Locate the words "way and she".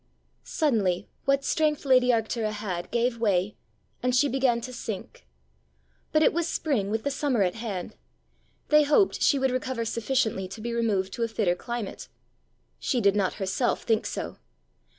3.19-4.27